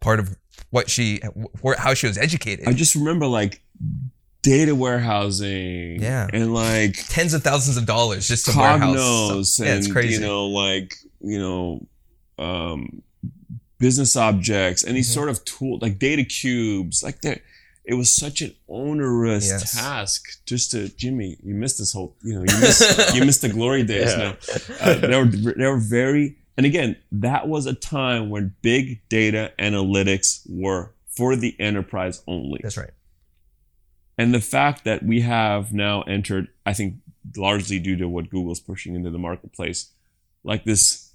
[0.00, 0.36] part of
[0.70, 1.20] what she
[1.78, 2.66] how she was educated.
[2.68, 3.62] I just remember like
[4.42, 6.28] data warehousing, Yeah.
[6.32, 8.96] and like Tens of thousands of dollars just to warehouse.
[8.96, 10.14] Cognos yeah, it's crazy.
[10.14, 11.86] you know like you know
[12.38, 13.02] um
[13.78, 15.04] business objects any Mhm.
[15.04, 17.42] sort of tool like data cubes like that
[17.84, 19.74] it was such an onerous Yes.
[19.74, 22.82] task just to Jimmy you missed this whole you know you missed
[23.14, 24.16] you missed the glory days Yeah.
[24.16, 24.36] now
[24.80, 29.52] uh, they were they were very and again that was a time when big data
[29.58, 32.90] analytics were for the enterprise only That's right.
[34.18, 36.96] And the fact that we have now entered, I think
[37.36, 39.92] largely due to what Google's pushing into the marketplace,
[40.42, 41.12] like this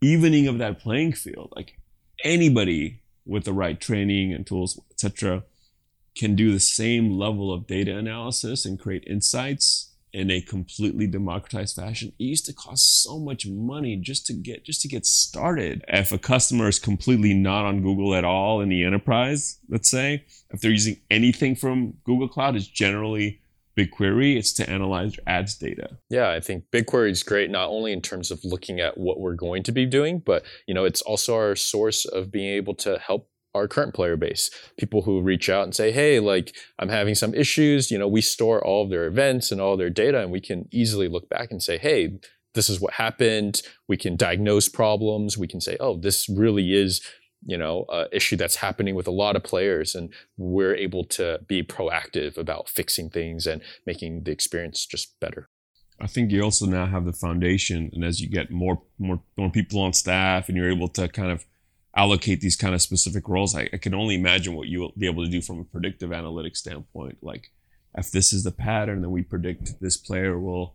[0.00, 1.52] evening of that playing field.
[1.54, 1.78] Like
[2.24, 5.44] anybody with the right training and tools, etc.,
[6.16, 11.74] can do the same level of data analysis and create insights in a completely democratized
[11.74, 12.12] fashion.
[12.20, 15.84] It used to cost so much money just to get just to get started.
[15.88, 20.24] If a customer is completely not on Google at all in the enterprise, let's say,
[20.50, 23.40] if they're using anything from Google Cloud, it's generally
[23.76, 24.36] BigQuery.
[24.36, 25.98] It's to analyze your ads data.
[26.08, 29.34] Yeah, I think BigQuery is great not only in terms of looking at what we're
[29.34, 32.98] going to be doing, but you know, it's also our source of being able to
[32.98, 34.50] help our current player base.
[34.78, 38.20] People who reach out and say, "Hey, like I'm having some issues." You know, we
[38.20, 41.50] store all of their events and all their data, and we can easily look back
[41.50, 42.18] and say, "Hey,
[42.54, 45.38] this is what happened." We can diagnose problems.
[45.38, 47.00] We can say, "Oh, this really is."
[47.46, 51.40] You know, a issue that's happening with a lot of players, and we're able to
[51.46, 55.50] be proactive about fixing things and making the experience just better.
[56.00, 59.50] I think you also now have the foundation, and as you get more more more
[59.50, 61.44] people on staff, and you're able to kind of
[61.96, 65.06] allocate these kind of specific roles, I, I can only imagine what you will be
[65.06, 67.18] able to do from a predictive analytics standpoint.
[67.22, 67.50] Like,
[67.96, 70.74] if this is the pattern, then we predict this player will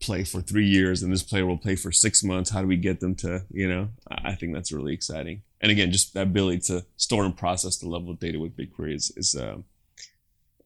[0.00, 2.50] play for three years, and this player will play for six months.
[2.50, 3.88] How do we get them to, you know?
[4.08, 5.42] I think that's really exciting.
[5.60, 8.94] And again, just that ability to store and process the level of data with BigQuery
[8.94, 9.64] is is, um,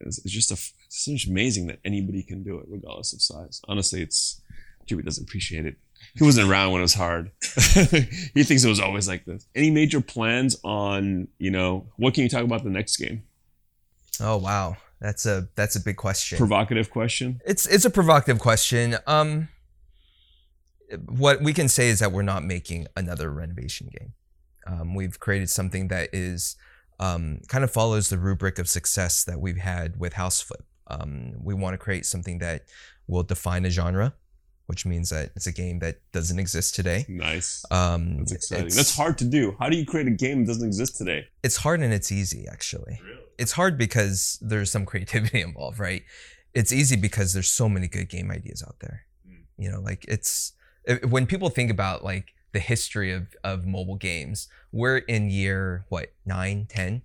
[0.00, 0.54] is, is just a
[0.86, 3.62] it's just amazing that anybody can do it regardless of size.
[3.66, 4.42] Honestly, it's
[4.86, 5.76] Jimmy doesn't appreciate it.
[6.14, 7.30] He wasn't around when it was hard.
[7.42, 9.46] he thinks it was always like this.
[9.54, 13.22] Any major plans on, you know, what can you talk about the next game?
[14.20, 16.36] Oh wow, that's a that's a big question.
[16.36, 17.40] Provocative question.
[17.46, 18.96] It's it's a provocative question.
[19.06, 19.48] Um,
[21.06, 24.12] what we can say is that we're not making another renovation game.
[24.66, 26.56] Um, we've created something that is
[27.00, 30.62] um, kind of follows the rubric of success that we've had with Houseflip.
[30.88, 32.66] Um, we want to create something that
[33.06, 34.14] will define a genre,
[34.66, 37.04] which means that it's a game that doesn't exist today.
[37.08, 37.64] Nice.
[37.70, 38.68] Um, That's exciting.
[38.74, 39.56] That's hard to do.
[39.58, 41.26] How do you create a game that doesn't exist today?
[41.42, 43.18] it's hard and it's easy actually Really?
[43.38, 46.02] it's hard because there's some creativity involved right
[46.54, 49.06] it's easy because there's so many good game ideas out there
[49.58, 50.52] you know like it's
[50.84, 55.84] if- when people think about like the history of of mobile games we're in year
[55.88, 57.02] what 9 10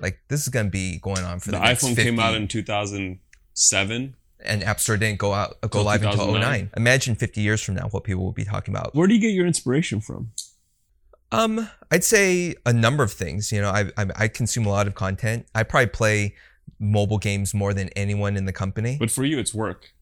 [0.00, 2.20] like this is going to be going on for The the, next iPhone 50 came
[2.20, 4.14] out in 2007.
[4.44, 6.60] And app store didn't go out go live until 2009.
[6.60, 9.20] 09 imagine 50 years from now what people will be talking about Where do you
[9.20, 10.32] get your inspiration from?
[11.30, 13.50] Um, I'd say a number of things.
[13.50, 15.46] You know, I, I I consume a lot of content.
[15.54, 16.34] I probably play
[16.78, 18.98] mobile games more than anyone in the company.
[19.00, 19.92] But for you, it's work.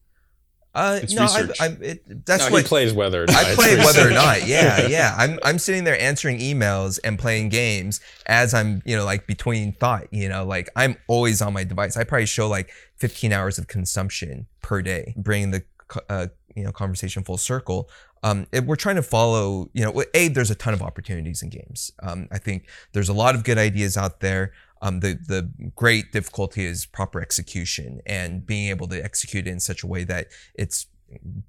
[0.74, 1.56] Uh, It's no, I, research.
[1.60, 3.44] I, it, that's no, what he plays whether or not.
[3.44, 4.46] I play whether or not.
[4.46, 5.14] Yeah, yeah.
[5.18, 9.72] I'm I'm sitting there answering emails and playing games as I'm you know like between
[9.72, 10.06] thought.
[10.12, 11.96] You know, like I'm always on my device.
[11.96, 15.64] I probably show like 15 hours of consumption per day, bringing the
[16.08, 17.88] uh, you know conversation full circle.
[18.22, 19.70] Um, it- we're trying to follow.
[19.72, 21.90] You know, a there's a ton of opportunities in games.
[22.00, 24.52] Um, I think there's a lot of good ideas out there.
[24.82, 29.60] Um, the the great difficulty is proper execution and being able to execute it in
[29.60, 30.86] such a way that it's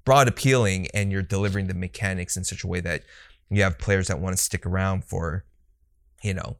[0.04, 3.02] broad appealing and you're delivering the mechanics in such a way that
[3.50, 5.44] you have players that want to stick around for
[6.22, 6.56] you know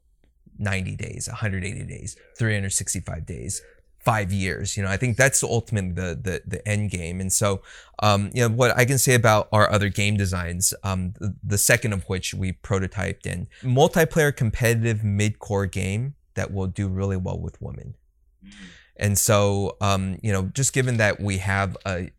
[0.58, 3.62] 90 days 180 days 365 days
[3.98, 7.20] five years you know i think that's ultimately the the, the end game.
[7.20, 7.62] And so
[8.00, 11.58] um, you know what i can say about our other game designs um, the, the
[11.58, 17.38] second of which we prototyped in multiplayer competitive mid-core game that will do really well
[17.38, 17.94] with women
[18.96, 22.10] and so, um, you know, just given that we have a,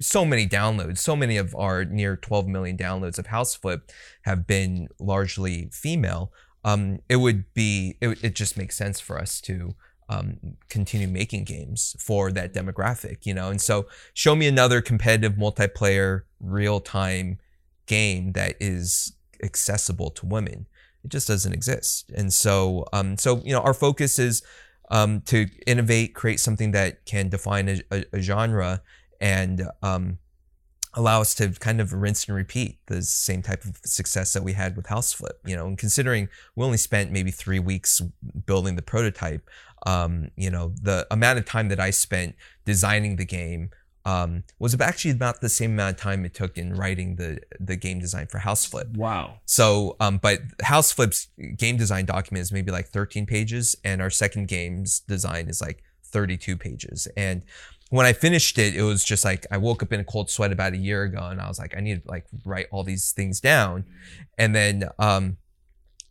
[0.00, 3.90] so many downloads, so many of our near 12 million downloads of House Flip
[4.22, 6.32] have been largely female,
[6.64, 9.74] um, it would be, it, it just makes sense for us to
[10.08, 13.48] um, continue making games for that demographic, you know?
[13.48, 17.38] And so, show me another competitive multiplayer real time
[17.86, 20.66] game that is accessible to women.
[21.04, 22.10] It just doesn't exist.
[22.14, 24.42] And so, um, so, you know, our focus is,
[24.90, 28.82] um, to innovate, create something that can define a, a, a genre
[29.20, 30.18] and um,
[30.94, 34.54] allow us to kind of rinse and repeat the same type of success that we
[34.54, 35.38] had with House Flip.
[35.46, 38.02] You know, and considering we only spent maybe three weeks
[38.46, 39.48] building the prototype,
[39.86, 42.34] um, you know, the amount of time that I spent
[42.64, 43.70] designing the game
[44.10, 47.76] um, was actually about the same amount of time it took in writing the the
[47.76, 48.88] game design for House Flip.
[48.96, 49.34] Wow.
[49.44, 54.10] So, um, but House Flip's game design document is maybe like 13 pages, and our
[54.10, 57.06] second game's design is like 32 pages.
[57.16, 57.44] And
[57.90, 60.50] when I finished it, it was just like I woke up in a cold sweat
[60.50, 63.12] about a year ago, and I was like, I need to like write all these
[63.12, 63.84] things down,
[64.36, 65.36] and then um,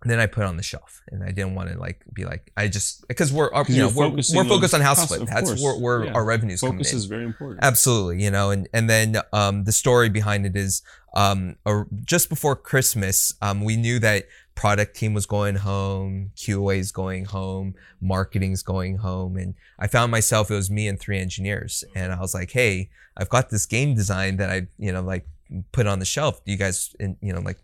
[0.06, 2.52] then I put it on the shelf, and I didn't want to like be like
[2.56, 5.28] I just because we're uh, 'Cause you know we're, we're focused on House Flip.
[5.28, 5.62] That's course.
[5.62, 6.14] where, where Yeah.
[6.14, 6.62] our revenues.
[6.62, 7.60] Focus is very important.
[7.62, 10.82] Absolutely, you know, and and then um, the story behind it is
[11.16, 16.78] um, a, just before Christmas, um, we knew that product team was going home, QA
[16.78, 21.18] is going home, marketing's going home, and I found myself it was me and three
[21.20, 25.02] engineers, and I was like, hey, I've got this game design that I you know
[25.02, 25.28] like
[25.72, 26.42] put on the shelf.
[26.46, 27.58] You guys you know like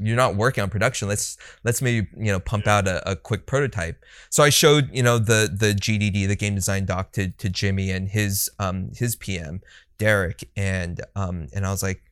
[0.00, 1.08] you're not working on production?
[1.08, 4.04] Let's let's maybe you know pump out a, a quick prototype.
[4.30, 7.90] So I showed you know the the GDD, the game design doc, to to Jimmy
[7.90, 9.60] and his um his PM
[9.98, 12.02] Derek, and um and I was like,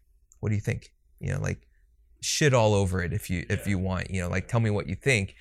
[0.41, 0.93] what do you think?
[1.21, 1.67] You know, like
[2.21, 4.11] shit all over it if you if you want.
[4.11, 5.35] You know, like tell me what you think.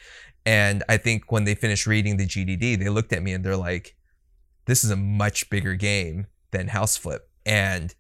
[0.46, 3.56] And I think when they finished reading the GDD, they looked at me and they're
[3.56, 3.96] like,
[4.66, 7.96] this is a much bigger game than House Flip, and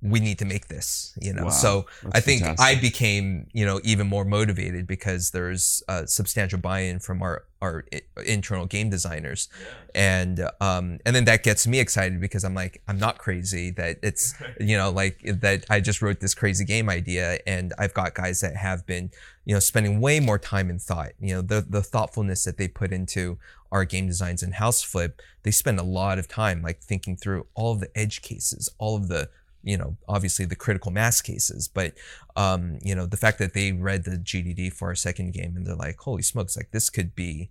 [0.00, 1.16] we need to make this.
[1.20, 1.50] You know, Wow.
[1.50, 2.78] so I think fantastic.
[2.78, 7.84] I became, you know, even more motivated because there's uh, substantial buy-in from our our
[8.24, 9.48] internal game designers,
[9.92, 13.98] and um and then that gets me excited because I'm like I'm not crazy that
[14.02, 18.14] it's you know like that I just wrote this crazy game idea and I've got
[18.14, 19.10] guys that have been
[19.44, 22.68] you know spending way more time and thought you know the the thoughtfulness that they
[22.68, 23.38] put into
[23.72, 27.46] our game designs and house flip they spend a lot of time like thinking through
[27.54, 29.28] all of the edge cases all of the
[29.62, 31.94] you know obviously the critical mass cases but
[32.36, 35.66] um you know the fact that they read the gdd for our second game and
[35.66, 37.50] they're like holy smokes like this could be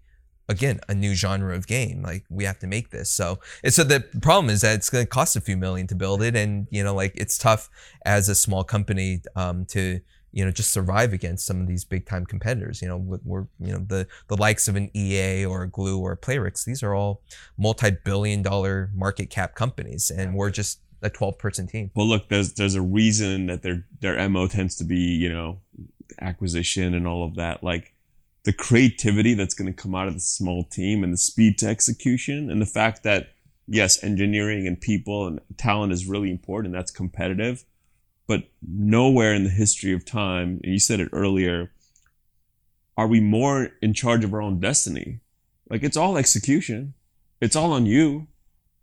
[0.49, 2.01] again a new genre of game.
[2.01, 3.09] Like we have to make this.
[3.09, 5.95] So and so the problem is that it's going to cost a few million to
[5.95, 7.69] build it and you know like it's tough
[8.05, 9.99] as a small company um to
[10.31, 12.81] you know just survive against some of these big time competitors.
[12.81, 16.13] You know we're- you know the the likes of an ea or a Glu or
[16.13, 17.21] a playrix these are all
[17.57, 22.53] multi-billion dollar market cap companies and we're just a 12 person team Well, look, there's
[22.53, 25.59] there's a reason that their their mo tends to be you know
[26.21, 27.63] acquisition and all of that.
[27.63, 27.93] Like
[28.43, 31.67] the creativity that's going to come out of the small team and the speed to
[31.67, 33.33] execution and the fact that
[33.67, 36.73] yes, engineering and people and talent is really important.
[36.73, 37.65] That's competitive,
[38.25, 41.71] but nowhere in the history of time, and you said it earlier,
[42.97, 45.19] are we more in charge of our own destiny?
[45.69, 46.93] Like it's all execution.
[47.39, 48.27] It's all on you,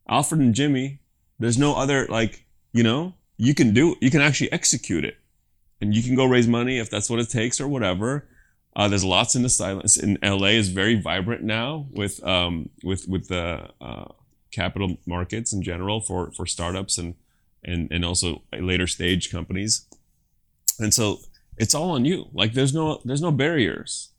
[0.09, 1.00] Alfred and Jimmy.
[1.44, 5.18] There's no other like you know you can do you can actually execute it.
[5.78, 8.26] And you can go raise money if that's what it takes or whatever.
[8.74, 9.98] Uh, there's lots in the silence.
[9.98, 14.07] In la is very vibrant now with um with with the uh,
[14.52, 17.14] capital markets in general for for startups and
[17.62, 19.86] and and also later stage companies.
[20.78, 21.18] And so
[21.59, 22.30] it's all on you.
[22.32, 24.13] Like there's no there's no barriers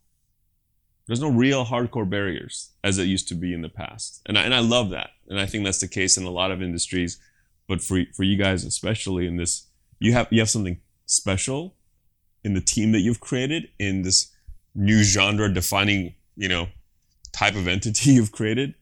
[1.08, 4.44] there's no real hardcore barriers as it used to be in the past and I,
[4.44, 7.20] and I love that and i think that's the case in a lot of industries
[7.68, 9.68] but for for you guys especially in this,
[10.00, 11.76] you have you have something special
[12.44, 14.32] in the team that you've created in this
[14.74, 16.68] new genre defining you know
[17.32, 18.76] type of entity you've created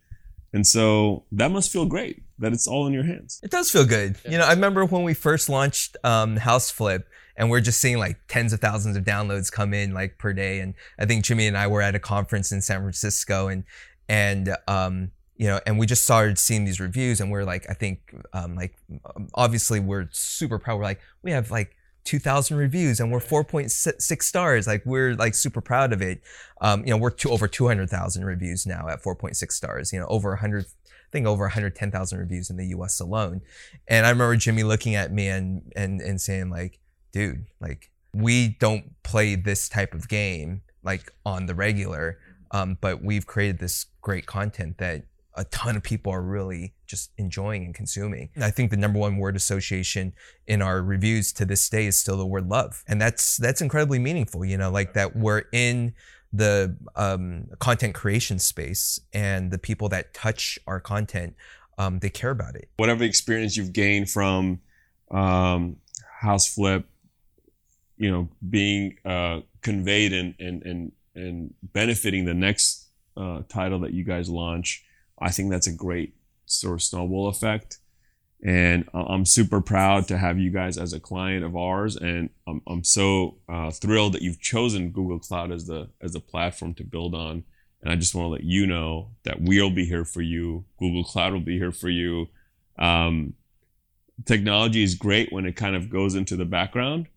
[0.54, 3.40] and so that must feel great that it's all in your hands.
[3.42, 4.18] It does feel good.
[4.24, 4.32] Yeah.
[4.32, 7.98] You know, I remember when we first launched um, House Flip and we're just seeing
[7.98, 10.60] like tens of thousands of downloads come in like per day.
[10.60, 13.64] And I think Jimmy and I were at a conference in San Francisco and,
[14.08, 17.74] and, um, you know, and we just started seeing these reviews and we're like, I
[17.74, 18.76] think, um, like,
[19.34, 20.78] obviously we're super proud.
[20.78, 25.62] We're like, we have like 2000 reviews and we're 4.6 stars like we're like super
[25.62, 26.22] proud of it
[26.60, 30.32] um, you know we're to over 200000 reviews now at 4.6 stars you know over
[30.32, 33.42] 100 I think over 110,000 reviews in the US alone.
[33.88, 36.80] And I remember Jimmy looking at me and, and, and saying like,
[37.14, 42.20] dude, like we don't play this type of game like on the regular.
[42.51, 45.05] Um, but we've created this great content that
[45.36, 48.30] a ton of people are really just enjoying and consuming.
[48.39, 50.14] I think the number one word association
[50.45, 52.84] in our reviews to this day is still the word love.
[52.88, 55.95] And that's that's incredibly meaningful, you know, like that we're in
[56.32, 61.36] the um, content creation space and the people that touch our content,
[61.78, 62.70] um, they care about it.
[62.78, 64.59] Whatever experience you've gained from
[65.11, 65.78] um,
[66.22, 66.86] House Flip,
[68.04, 73.93] you know, being uh, conveyed and, and, and, and benefiting the next uh, title that
[73.93, 74.84] you guys launch
[75.24, 76.14] I think that's a great
[76.45, 77.78] sort of snowball effect.
[78.45, 82.62] And I'm super proud to have you guys as a client of ours, and I'm,
[82.68, 86.84] I'm so uh, thrilled that you've chosen Google Cloud as the as the platform to
[86.84, 87.45] build on.
[87.82, 90.66] And I just want to let you know that we'll be here for you.
[90.78, 92.28] Google Cloud will be here for you.
[92.78, 93.34] Um,
[94.26, 97.08] technology is great when it kind of goes into the background,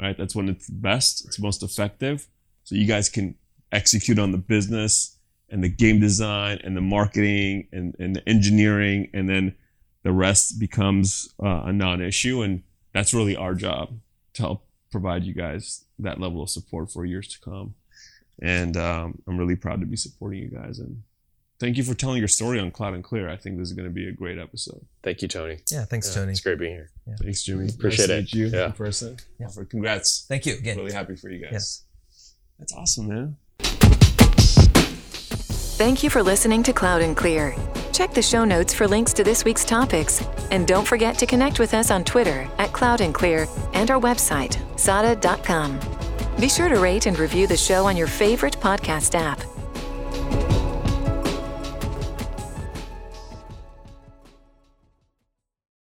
[0.00, 0.16] right?
[0.16, 2.26] That's when it's best, it's most effective.
[2.64, 3.36] So you guys can
[3.70, 5.16] execute on the business
[5.48, 9.54] and the game design and the marketing and, and the engineering and then
[10.02, 12.42] the rest becomes uh, a non-issue.
[12.42, 12.62] And
[12.92, 13.98] that's really our job
[14.34, 17.74] to help provide you guys that level of support for years to come.
[18.40, 20.78] And um, i'm really proud to be supporting you guys.
[20.78, 21.02] And
[21.60, 23.28] thank you for telling your story on cloud and clear.
[23.28, 24.86] I think this is going to be a great episode.
[25.02, 25.60] Thank you tony.
[25.70, 26.32] Yeah thanks yeah, tony.
[26.32, 27.14] it's great being here yeah.
[27.20, 28.66] thanks jimmy appreciate nice it you yeah.
[28.66, 29.48] in person yeah.
[29.68, 31.84] congrats thank you again really happy for you guys
[32.58, 33.36] that's awesome man
[35.82, 37.56] Thank you for listening to Cloud and Clear.
[37.92, 40.22] Check the show notes for links to this week's topics.
[40.52, 44.00] And don't forget to connect with us on Twitter at Cloud and Clear and our
[44.00, 45.80] website, sada.com.
[46.38, 49.40] Be sure to rate and review the show on your favorite podcast app